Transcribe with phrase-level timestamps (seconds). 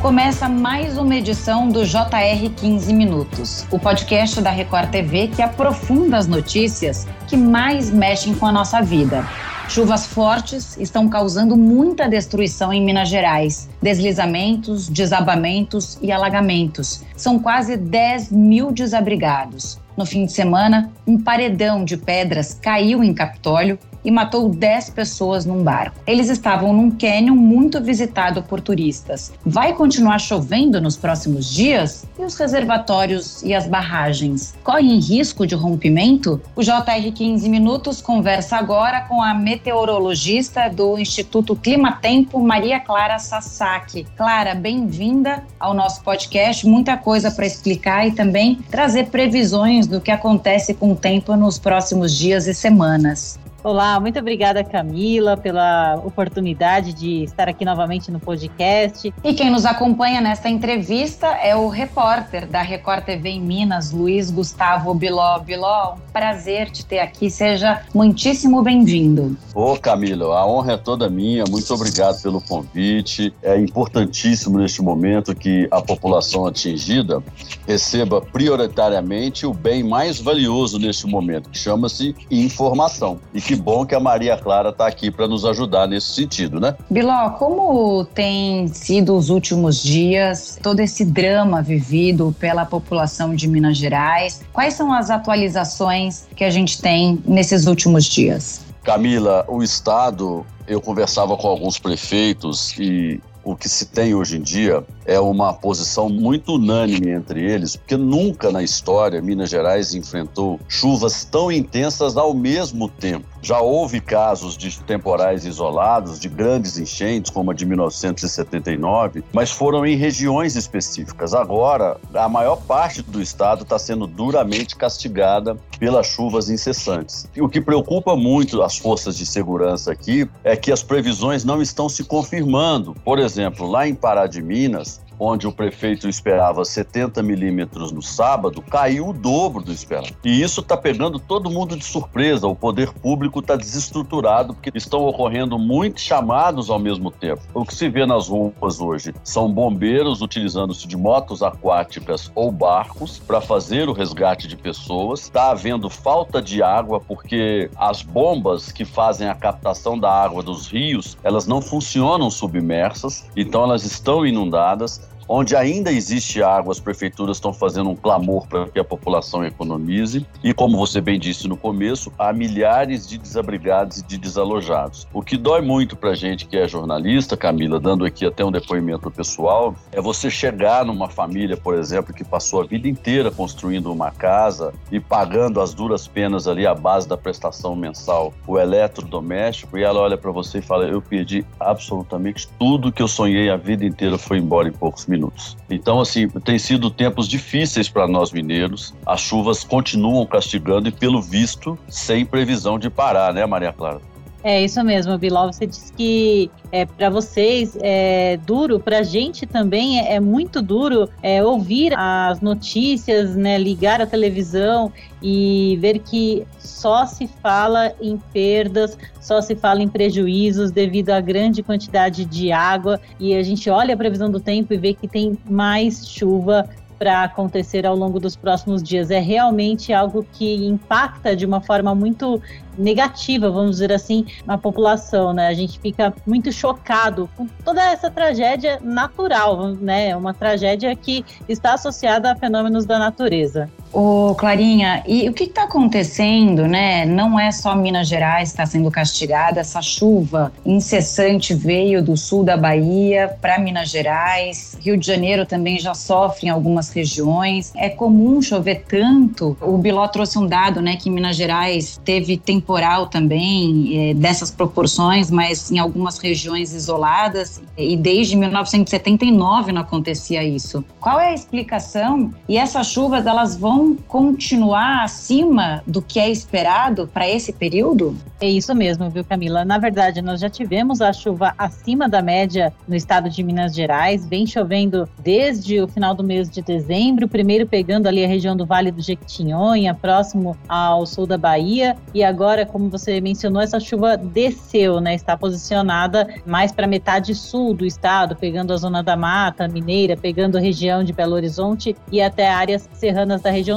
[0.00, 6.16] Começa mais uma edição do JR 15 Minutos, o podcast da Record TV que aprofunda
[6.16, 9.28] as notícias que mais mexem com a nossa vida.
[9.68, 13.68] Chuvas fortes estão causando muita destruição em Minas Gerais.
[13.82, 17.02] Deslizamentos, desabamentos e alagamentos.
[17.14, 19.78] São quase 10 mil desabrigados.
[19.98, 25.44] No fim de semana, um paredão de pedras caiu em Capitólio e matou 10 pessoas
[25.44, 25.96] num barco.
[26.06, 29.32] Eles estavam num cânion muito visitado por turistas.
[29.44, 32.04] Vai continuar chovendo nos próximos dias?
[32.18, 36.40] E os reservatórios e as barragens correm risco de rompimento?
[36.54, 44.06] O JR 15 Minutos conversa agora com a meteorologista do Instituto Climatempo, Maria Clara Sasaki.
[44.16, 46.66] Clara, bem-vinda ao nosso podcast.
[46.66, 51.58] Muita coisa para explicar e também trazer previsões do que acontece com o tempo nos
[51.58, 53.38] próximos dias e semanas.
[53.62, 59.12] Olá, muito obrigada, Camila, pela oportunidade de estar aqui novamente no podcast.
[59.22, 64.30] E quem nos acompanha nesta entrevista é o repórter da Record TV em Minas, Luiz
[64.30, 65.40] Gustavo Biló.
[65.40, 69.36] Biló, um prazer te ter aqui, seja muitíssimo bem-vindo.
[69.54, 73.30] Ô, Camila, a honra é toda minha, muito obrigado pelo convite.
[73.42, 77.22] É importantíssimo neste momento que a população atingida
[77.66, 83.20] receba prioritariamente o bem mais valioso neste momento, que chama-se informação.
[83.34, 86.76] E que bom que a Maria Clara está aqui para nos ajudar nesse sentido, né?
[86.88, 93.76] Biló, como tem sido os últimos dias, todo esse drama vivido pela população de Minas
[93.76, 94.40] Gerais?
[94.52, 98.60] Quais são as atualizações que a gente tem nesses últimos dias?
[98.84, 104.42] Camila, o Estado, eu conversava com alguns prefeitos e o que se tem hoje em
[104.42, 110.60] dia é uma posição muito unânime entre eles, porque nunca na história Minas Gerais enfrentou
[110.68, 113.26] chuvas tão intensas ao mesmo tempo.
[113.42, 119.86] Já houve casos de temporais isolados, de grandes enchentes, como a de 1979, mas foram
[119.86, 121.34] em regiões específicas.
[121.34, 127.28] Agora, a maior parte do estado está sendo duramente castigada pelas chuvas incessantes.
[127.34, 131.62] E o que preocupa muito as forças de segurança aqui é que as previsões não
[131.62, 132.94] estão se confirmando.
[133.04, 138.62] Por exemplo, lá em Pará de Minas, onde o prefeito esperava 70 milímetros no sábado,
[138.62, 140.16] caiu o dobro do esperado.
[140.24, 142.48] E isso está pegando todo mundo de surpresa.
[142.48, 147.42] O poder público está desestruturado porque estão ocorrendo muitos chamados ao mesmo tempo.
[147.52, 153.18] O que se vê nas ruas hoje são bombeiros utilizando-se de motos aquáticas ou barcos
[153.18, 155.20] para fazer o resgate de pessoas.
[155.20, 160.68] Está havendo falta de água porque as bombas que fazem a captação da água dos
[160.68, 167.36] rios, elas não funcionam submersas, então elas estão inundadas onde ainda existe água, as prefeituras
[167.36, 170.26] estão fazendo um clamor para que a população economize.
[170.42, 175.06] E como você bem disse no começo, há milhares de desabrigados e de desalojados.
[175.12, 178.50] O que dói muito para a gente que é jornalista, Camila, dando aqui até um
[178.50, 183.92] depoimento pessoal, é você chegar numa família, por exemplo, que passou a vida inteira construindo
[183.92, 189.78] uma casa e pagando as duras penas ali a base da prestação mensal, o eletrodoméstico,
[189.78, 193.56] e ela olha para você e fala: Eu perdi absolutamente tudo que eu sonhei a
[193.56, 195.56] vida inteira foi embora em poucos minutos minutos.
[195.68, 198.94] Então, assim, tem sido tempos difíceis para nós mineiros.
[199.04, 204.00] As chuvas continuam castigando e, pelo visto, sem previsão de parar, né, Maria Clara?
[204.42, 205.52] É isso mesmo, Bilal.
[205.52, 210.62] Você disse que é, para vocês é duro, para a gente também é, é muito
[210.62, 214.90] duro é, ouvir as notícias, né, ligar a televisão
[215.22, 221.20] e ver que só se fala em perdas, só se fala em prejuízos devido à
[221.20, 225.06] grande quantidade de água e a gente olha a previsão do tempo e vê que
[225.06, 226.66] tem mais chuva
[227.00, 229.10] para acontecer ao longo dos próximos dias.
[229.10, 232.42] É realmente algo que impacta de uma forma muito
[232.76, 235.48] negativa, vamos dizer assim, na população, né?
[235.48, 240.14] A gente fica muito chocado com toda essa tragédia natural, né?
[240.14, 243.70] Uma tragédia que está associada a fenômenos da natureza.
[243.92, 247.04] Ô, Clarinha, e o que está acontecendo, né?
[247.04, 252.44] Não é só Minas Gerais que está sendo castigada, essa chuva incessante veio do sul
[252.44, 257.72] da Bahia para Minas Gerais, Rio de Janeiro também já sofre em algumas regiões.
[257.74, 259.56] É comum chover tanto.
[259.60, 265.32] O Biló trouxe um dado, né, que Minas Gerais teve temporal também, é, dessas proporções,
[265.32, 270.84] mas em algumas regiões isoladas, e desde 1979 não acontecia isso.
[271.00, 272.32] Qual é a explicação?
[272.48, 278.14] E essas chuvas, elas vão vão continuar acima do que é esperado para esse período?
[278.38, 279.64] É isso mesmo, viu, Camila?
[279.64, 284.26] Na verdade, nós já tivemos a chuva acima da média no estado de Minas Gerais,
[284.26, 288.66] vem chovendo desde o final do mês de dezembro, primeiro pegando ali a região do
[288.66, 294.16] Vale do Jequitinhonha, próximo ao sul da Bahia, e agora, como você mencionou, essa chuva
[294.16, 295.14] desceu, né?
[295.14, 300.56] Está posicionada mais para metade sul do estado, pegando a zona da Mata Mineira, pegando
[300.56, 303.69] a região de Belo Horizonte e até áreas serranas da região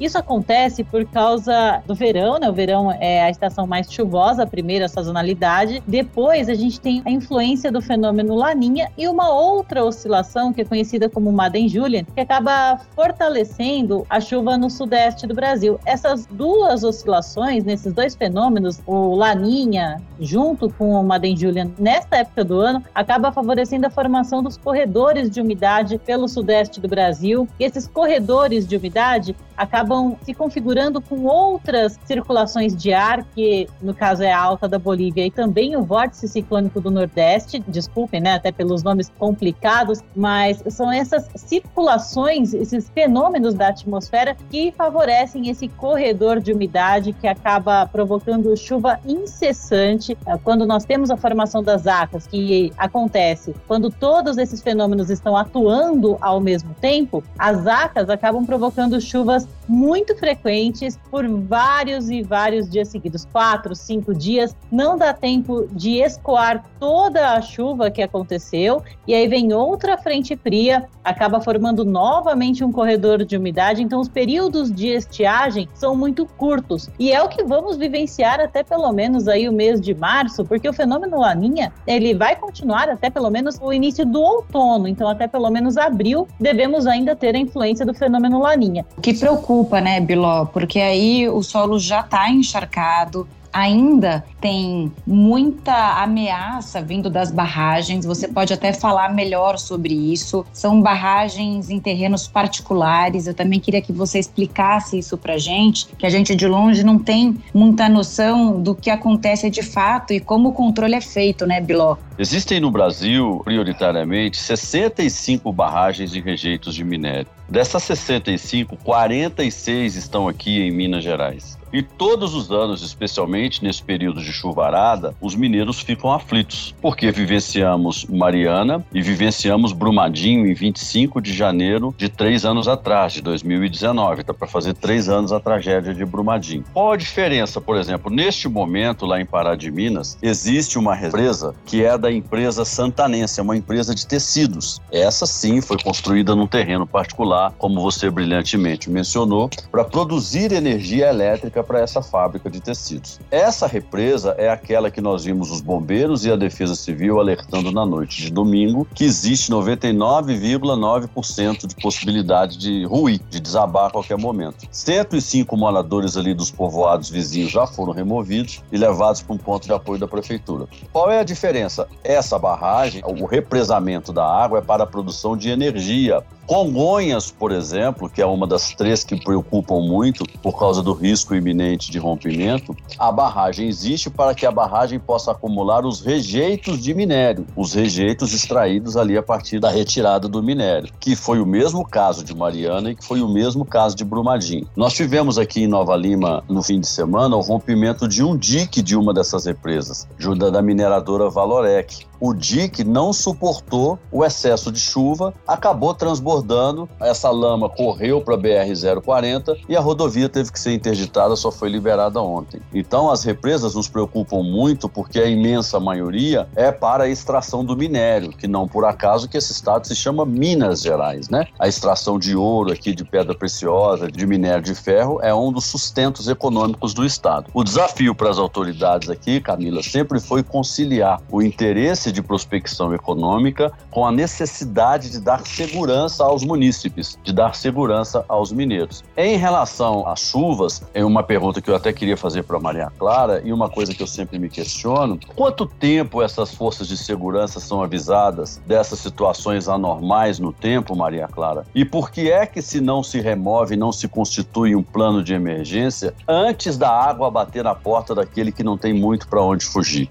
[0.00, 2.48] Isso acontece por causa do verão, né?
[2.48, 5.82] O verão é a estação mais chuvosa chuvosa, a primeira sazonalidade.
[5.86, 10.64] Depois a gente tem a influência do fenômeno Laninha e uma outra oscilação que é
[10.64, 15.78] conhecida como Madden Julian, que acaba fortalecendo a chuva no sudeste do Brasil.
[15.86, 22.44] Essas duas oscilações, nesses dois fenômenos, o Laninha junto com o Madden Julian nesta época
[22.44, 27.48] do ano, acaba favorecendo a formação dos corredores de umidade pelo sudeste do Brasil.
[27.58, 33.94] E esses corredores de umidade acabam se configurando com outras circulações de ar que no
[33.94, 38.34] caso é a alta da Bolívia, e também o vórtice ciclônico do Nordeste, desculpem, né,
[38.34, 45.68] até pelos nomes complicados, mas são essas circulações, esses fenômenos da atmosfera que favorecem esse
[45.68, 50.16] corredor de umidade que acaba provocando chuva incessante.
[50.26, 55.36] É, quando nós temos a formação das acas, que acontece quando todos esses fenômenos estão
[55.36, 62.68] atuando ao mesmo tempo, as acas acabam provocando chuvas muito frequentes por vários e vários
[62.68, 64.54] dias seguidos quatro, cinco dias.
[64.70, 70.36] Não dá tempo de escoar toda a chuva que aconteceu e aí vem outra frente
[70.36, 73.82] fria, acaba formando novamente um corredor de umidade.
[73.82, 78.62] Então, os períodos de estiagem são muito curtos e é o que vamos vivenciar até
[78.62, 83.10] pelo menos aí o mês de março, porque o fenômeno Laninha ele vai continuar até
[83.10, 84.88] pelo menos o início do outono.
[84.88, 88.84] Então, até pelo menos abril devemos ainda ter a influência do fenômeno Laninha.
[88.96, 90.46] O que preocupa, né, Biló?
[90.46, 98.04] Porque aí o solo já está encharcado, ainda tem muita ameaça vindo das barragens.
[98.04, 100.44] Você pode até falar melhor sobre isso.
[100.52, 103.26] São barragens em terrenos particulares.
[103.26, 106.98] Eu também queria que você explicasse isso para gente, que a gente de longe não
[106.98, 111.60] tem muita noção do que acontece de fato e como o controle é feito, né,
[111.60, 111.96] Biló?
[112.18, 117.26] Existem no Brasil, prioritariamente, 65 barragens de rejeitos de minério.
[117.48, 121.58] Dessas 65, 46 estão aqui em Minas Gerais.
[121.72, 128.04] E todos os anos, especialmente nesse período de chuvarada, os mineiros ficam aflitos, porque vivenciamos
[128.04, 134.20] Mariana e vivenciamos Brumadinho em 25 de janeiro de três anos atrás, de 2019.
[134.20, 136.64] Está para fazer três anos a tragédia de Brumadinho.
[136.74, 141.54] Qual a diferença, por exemplo, neste momento, lá em Pará de Minas, existe uma represa
[141.64, 144.78] que é da empresa Santanense, é uma empresa de tecidos.
[144.90, 151.61] Essa sim foi construída num terreno particular, como você brilhantemente mencionou, para produzir energia elétrica
[151.62, 153.20] para essa fábrica de tecidos.
[153.30, 157.86] Essa represa é aquela que nós vimos os bombeiros e a Defesa Civil alertando na
[157.86, 164.66] noite de domingo que existe 99,9% de possibilidade de ruir, de desabar a qualquer momento.
[164.70, 169.72] 105 moradores ali dos povoados vizinhos já foram removidos e levados para um ponto de
[169.72, 170.66] apoio da prefeitura.
[170.92, 171.88] Qual é a diferença?
[172.02, 176.22] Essa barragem, o represamento da água é para a produção de energia
[176.52, 181.34] Congonhas, por exemplo, que é uma das três que preocupam muito por causa do risco
[181.34, 186.92] iminente de rompimento, a barragem existe para que a barragem possa acumular os rejeitos de
[186.92, 191.88] minério, os rejeitos extraídos ali a partir da retirada do minério, que foi o mesmo
[191.88, 194.68] caso de Mariana e que foi o mesmo caso de Brumadinho.
[194.76, 198.82] Nós tivemos aqui em Nova Lima, no fim de semana, o rompimento de um dique
[198.82, 202.11] de uma dessas represas, junto da mineradora Valorec.
[202.24, 208.38] O dique não suportou o excesso de chuva, acabou transbordando essa lama correu para a
[208.38, 212.60] BR-040 e a rodovia teve que ser interditada, só foi liberada ontem.
[212.72, 217.76] Então as represas nos preocupam muito porque a imensa maioria é para a extração do
[217.76, 221.48] minério, que não por acaso que esse estado se chama Minas Gerais, né?
[221.58, 225.64] A extração de ouro aqui, de pedra preciosa, de minério de ferro é um dos
[225.64, 227.50] sustentos econômicos do estado.
[227.52, 233.72] O desafio para as autoridades aqui, Camila, sempre foi conciliar o interesse de prospecção econômica
[233.90, 239.02] com a necessidade de dar segurança aos munícipes, de dar segurança aos mineiros.
[239.16, 243.42] Em relação às chuvas, é uma pergunta que eu até queria fazer para Maria Clara
[243.44, 247.82] e uma coisa que eu sempre me questiono: quanto tempo essas forças de segurança são
[247.82, 251.64] avisadas dessas situações anormais no tempo, Maria Clara?
[251.74, 255.34] E por que é que se não se remove, não se constitui um plano de
[255.34, 260.08] emergência antes da água bater na porta daquele que não tem muito para onde fugir?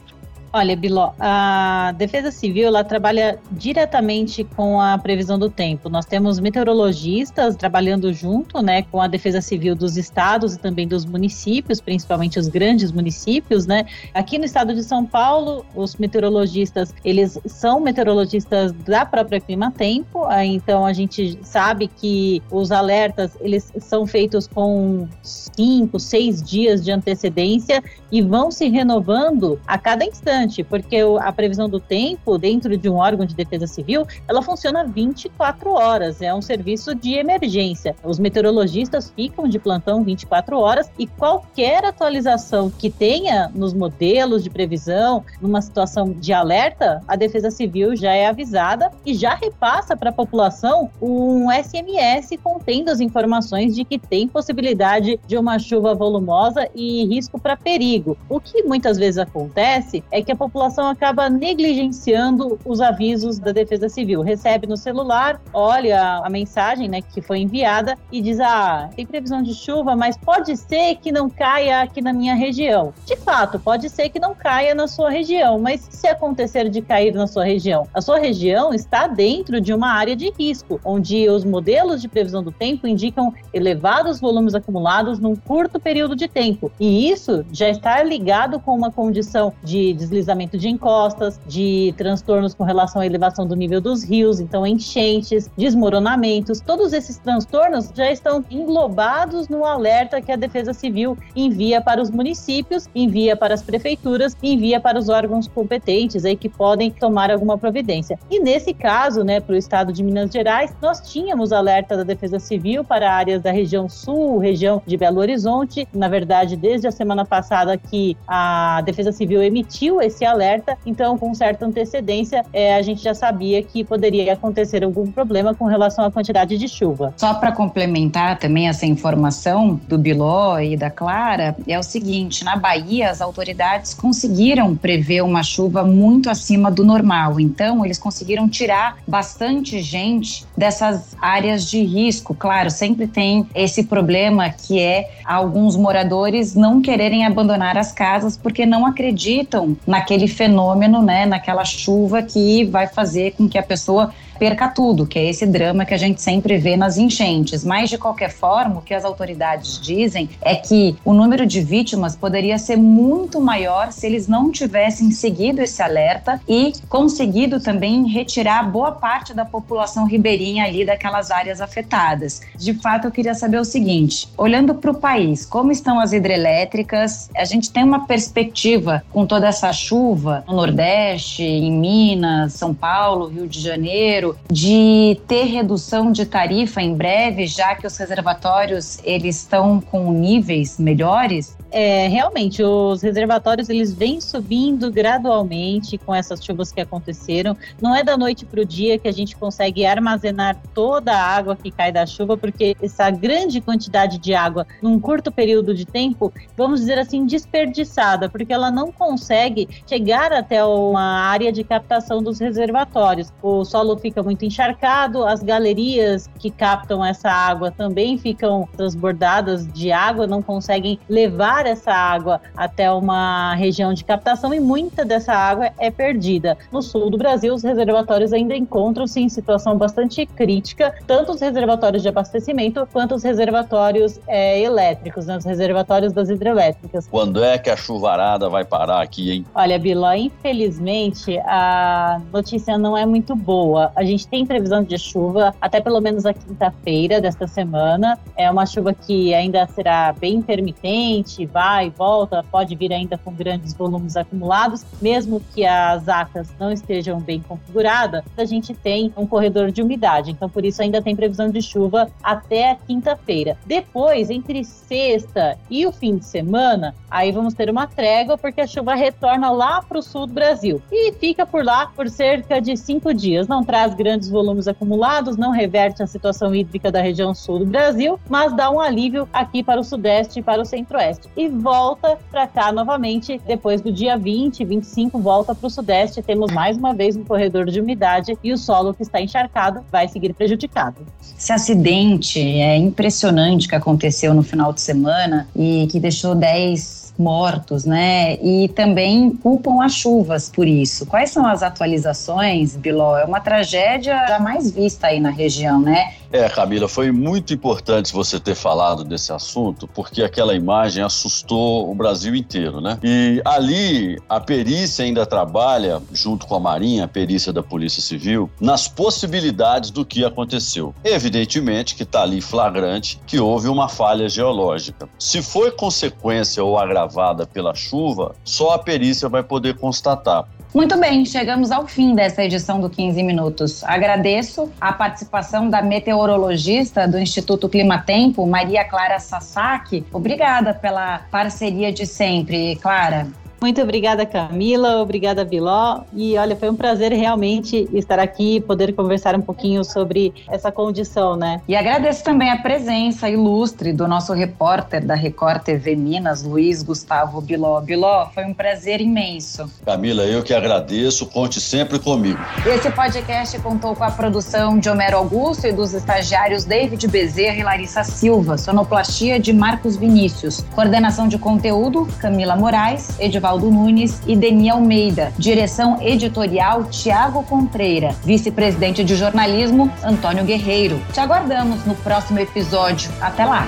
[0.53, 5.88] Olha, Biló, a Defesa Civil ela trabalha diretamente com a previsão do tempo.
[5.88, 11.05] Nós temos meteorologistas trabalhando junto, né, com a Defesa Civil dos estados e também dos
[11.05, 13.86] municípios, principalmente os grandes municípios, né?
[14.13, 20.27] Aqui no estado de São Paulo, os meteorologistas, eles são meteorologistas da própria Clima Tempo,
[20.43, 26.91] então a gente sabe que os alertas, eles são feitos com cinco, seis dias de
[26.91, 27.81] antecedência
[28.12, 32.95] e vão se renovando a cada instante, porque a previsão do tempo dentro de um
[32.95, 37.95] órgão de defesa civil, ela funciona 24 horas, é um serviço de emergência.
[38.03, 44.50] Os meteorologistas ficam de plantão 24 horas e qualquer atualização que tenha nos modelos de
[44.50, 50.10] previsão, numa situação de alerta, a defesa civil já é avisada e já repassa para
[50.10, 56.67] a população um SMS contendo as informações de que tem possibilidade de uma chuva volumosa
[56.75, 58.17] e risco para perigo.
[58.29, 63.89] O que muitas vezes acontece é que a população acaba negligenciando os avisos da Defesa
[63.89, 64.21] Civil.
[64.21, 69.41] Recebe no celular, olha a mensagem né, que foi enviada e diz: Ah, tem previsão
[69.41, 72.93] de chuva, mas pode ser que não caia aqui na minha região.
[73.05, 77.13] De fato, pode ser que não caia na sua região, mas se acontecer de cair
[77.13, 81.43] na sua região, a sua região está dentro de uma área de risco, onde os
[81.43, 86.71] modelos de previsão do tempo indicam elevados volumes acumulados num curto período de tempo.
[86.79, 92.63] E isso já está ligado com uma condição de deslizamento de encostas, de transtornos com
[92.63, 96.59] relação à elevação do nível dos rios, então enchentes, desmoronamentos.
[96.61, 102.09] Todos esses transtornos já estão englobados no alerta que a Defesa Civil envia para os
[102.09, 107.57] municípios, envia para as prefeituras, envia para os órgãos competentes aí que podem tomar alguma
[107.57, 108.19] providência.
[108.29, 112.39] E nesse caso, né, para o estado de Minas Gerais, nós tínhamos alerta da Defesa
[112.39, 115.87] Civil para áreas da região sul, região de Belo Horizonte.
[115.93, 121.33] Na verdade, desde a semana passada que a Defesa Civil emitiu esse alerta, então com
[121.33, 126.11] certa antecedência é, a gente já sabia que poderia acontecer algum problema com relação à
[126.11, 127.13] quantidade de chuva.
[127.17, 132.55] Só para complementar também essa informação do Biló e da Clara, é o seguinte: na
[132.55, 138.97] Bahia as autoridades conseguiram prever uma chuva muito acima do normal, então eles conseguiram tirar
[139.07, 142.33] bastante gente dessas áreas de risco.
[142.33, 148.65] Claro, sempre tem esse problema que é alguns moradores não quererem abandonar as casas porque
[148.65, 154.67] não acreditam naquele fenômeno, né, naquela chuva que vai fazer com que a pessoa perca
[154.67, 157.63] tudo, que é esse drama que a gente sempre vê nas enchentes.
[157.63, 162.15] Mas, de qualquer forma, o que as autoridades dizem é que o número de vítimas
[162.15, 168.63] poderia ser muito maior se eles não tivessem seguido esse alerta e conseguido também retirar
[168.63, 172.41] boa parte da população ribeirinha ali daquelas áreas afetadas.
[172.57, 177.29] De fato, eu queria saber o seguinte: olhando para o país, como estão as hidrelétricas?
[177.38, 183.27] A gente tem uma perspectiva com toda essa chuva no Nordeste, em Minas, São Paulo,
[183.27, 189.38] Rio de Janeiro de ter redução de tarifa em breve, já que os reservatórios eles
[189.38, 191.57] estão com níveis melhores?
[191.71, 197.55] É, realmente, os reservatórios eles vêm subindo gradualmente com essas chuvas que aconteceram.
[197.81, 201.55] Não é da noite para o dia que a gente consegue armazenar toda a água
[201.55, 206.33] que cai da chuva, porque essa grande quantidade de água num curto período de tempo,
[206.57, 212.39] vamos dizer assim, desperdiçada, porque ela não consegue chegar até uma área de captação dos
[212.39, 213.31] reservatórios.
[213.41, 219.91] O solo fica muito encharcado, as galerias que captam essa água também ficam transbordadas de
[219.91, 225.33] água, não conseguem levar levar essa água até uma região de captação e muita dessa
[225.33, 226.57] água é perdida.
[226.71, 232.03] No sul do Brasil, os reservatórios ainda encontram-se em situação bastante crítica, tanto os reservatórios
[232.03, 237.07] de abastecimento quanto os reservatórios é, elétricos, né, os reservatórios das hidrelétricas.
[237.07, 239.45] Quando é que a chuvarada vai parar aqui, hein?
[239.55, 243.91] Olha, Biló, infelizmente a notícia não é muito boa.
[244.01, 248.17] A gente tem previsão de chuva até pelo menos a quinta-feira desta semana.
[248.36, 253.31] É uma chuva que ainda será bem intermitente, vai e volta, pode vir ainda com
[253.31, 259.27] grandes volumes acumulados, mesmo que as acas não estejam bem configuradas, a gente tem um
[259.27, 260.31] corredor de umidade.
[260.31, 263.55] Então, por isso, ainda tem previsão de chuva até a quinta-feira.
[263.67, 268.67] Depois, entre sexta e o fim de semana, aí vamos ter uma trégua, porque a
[268.67, 272.75] chuva retorna lá para o sul do Brasil e fica por lá por cerca de
[272.75, 273.48] cinco dias.
[273.48, 278.19] Não traz grandes volumes acumulados, não reverte a situação hídrica da região sul do Brasil,
[278.29, 282.48] mas dá um alívio aqui para o sudeste e para o centro-oeste e volta para
[282.48, 286.21] cá novamente depois do dia 20, 25, volta para o sudeste.
[286.21, 290.07] Temos mais uma vez um corredor de umidade e o solo que está encharcado vai
[290.07, 290.98] seguir prejudicado.
[291.38, 297.85] Esse acidente é impressionante que aconteceu no final de semana e que deixou 10 mortos,
[297.85, 298.35] né?
[298.41, 301.05] E também culpam as chuvas por isso.
[301.05, 303.17] Quais são as atualizações, Biló?
[303.17, 306.13] É uma tragédia jamais vista aí na região, né?
[306.31, 311.93] É, Camila, foi muito importante você ter falado desse assunto, porque aquela imagem assustou o
[311.93, 312.97] Brasil inteiro, né?
[313.03, 318.50] E ali a perícia ainda trabalha, junto com a Marinha, a perícia da Polícia Civil,
[318.59, 320.95] nas possibilidades do que aconteceu.
[321.03, 325.09] Evidentemente que está ali flagrante que houve uma falha geológica.
[325.19, 330.47] Se foi consequência ou agravada pela chuva, só a perícia vai poder constatar.
[330.73, 333.83] Muito bem, chegamos ao fim dessa edição do 15 Minutos.
[333.83, 340.05] Agradeço a participação da meteorologista do Instituto Climatempo, Maria Clara Sasaki.
[340.13, 343.27] Obrigada pela parceria de sempre, Clara.
[343.61, 345.03] Muito obrigada, Camila.
[345.03, 346.01] Obrigada, Biló.
[346.15, 350.71] E olha, foi um prazer realmente estar aqui e poder conversar um pouquinho sobre essa
[350.71, 351.61] condição, né?
[351.67, 357.39] E agradeço também a presença ilustre do nosso repórter da Record TV Minas, Luiz Gustavo
[357.39, 357.79] Biló.
[357.81, 359.69] Biló, foi um prazer imenso.
[359.85, 361.27] Camila, eu que agradeço.
[361.27, 362.39] Conte sempre comigo.
[362.65, 367.63] Esse podcast contou com a produção de Homero Augusto e dos estagiários David Bezerra e
[367.63, 374.36] Larissa Silva, sonoplastia de Marcos Vinícius, coordenação de conteúdo Camila Moraes, Edivaldo Oswaldo Nunes e
[374.36, 375.34] Deni Almeida.
[375.38, 378.15] Direção editorial Tiago Contreira.
[378.24, 381.01] Vice-presidente de jornalismo Antônio Guerreiro.
[381.12, 383.12] Te aguardamos no próximo episódio.
[383.20, 383.67] Até lá!